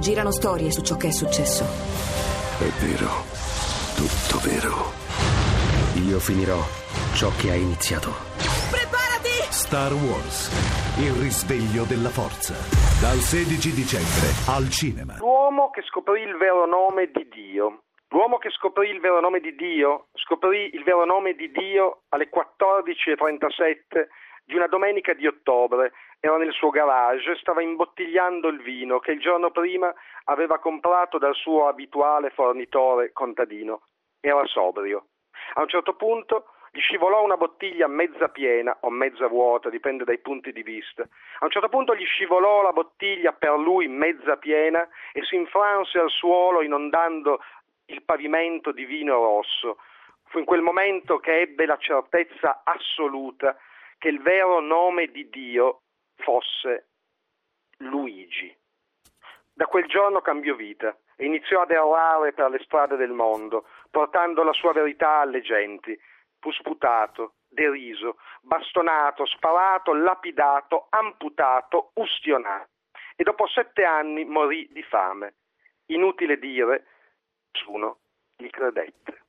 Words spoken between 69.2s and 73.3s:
sparato, lapidato, amputato, ustionato e